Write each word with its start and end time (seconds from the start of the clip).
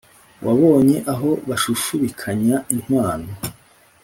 wabonye 0.45 0.97
aho 1.13 1.29
bashushubikanya 1.49 2.55
inkwano’ 2.73 3.31